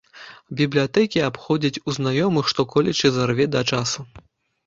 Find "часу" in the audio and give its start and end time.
3.75-4.01